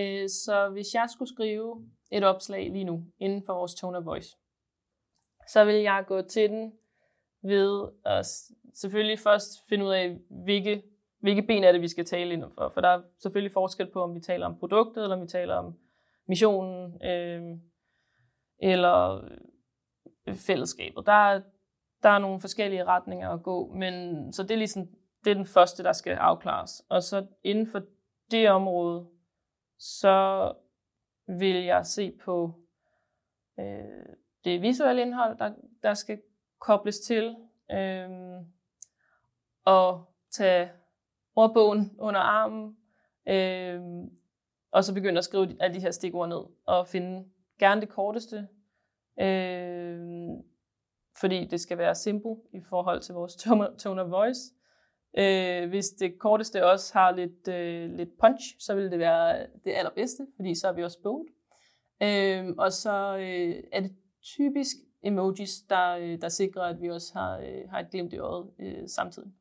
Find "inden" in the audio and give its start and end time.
3.18-3.42, 12.32-12.50, 27.44-27.66